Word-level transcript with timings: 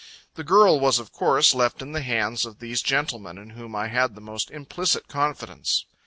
The 0.33 0.43
girl 0.43 0.79
was 0.79 0.97
of 0.97 1.11
course 1.11 1.53
left 1.53 1.79
in 1.79 1.91
the 1.91 2.01
hands 2.01 2.43
of 2.43 2.57
these 2.57 2.81
gentlemen, 2.81 3.37
in 3.37 3.51
whom 3.51 3.75
I 3.75 3.87
had 3.89 4.15
the 4.15 4.19
most 4.19 4.49
implicit 4.49 5.07
confidence. 5.07 5.85